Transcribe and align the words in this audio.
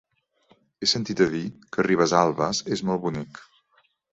He 0.79 0.89
sentit 0.91 1.21
a 1.27 1.27
dir 1.35 1.43
que 1.77 1.85
Ribesalbes 1.89 2.65
és 2.77 2.85
molt 2.89 3.05
bonic. 3.05 3.45